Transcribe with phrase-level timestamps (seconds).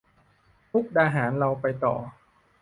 [0.71, 1.95] มุกดาหารเราไปต่อ